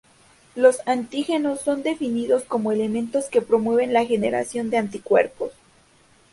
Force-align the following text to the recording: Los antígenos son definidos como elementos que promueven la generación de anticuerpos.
Los 0.55 0.77
antígenos 0.87 1.61
son 1.61 1.83
definidos 1.83 2.43
como 2.43 2.71
elementos 2.71 3.25
que 3.25 3.43
promueven 3.43 3.93
la 3.93 4.03
generación 4.03 4.71
de 4.71 4.77
anticuerpos. 4.77 5.51